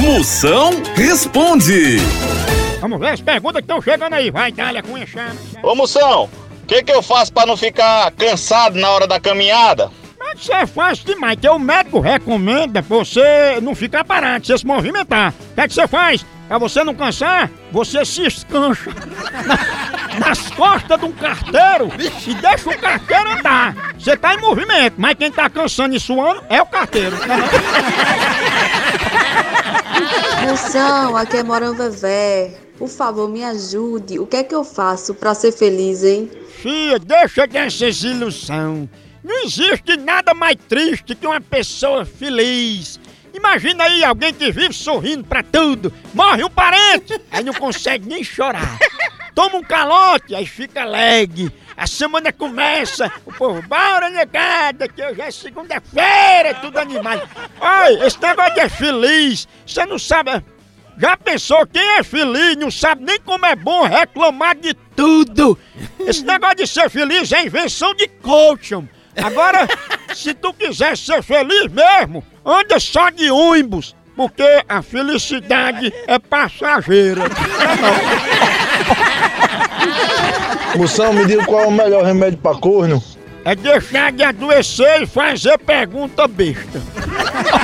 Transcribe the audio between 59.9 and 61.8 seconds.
sabe. Já pensou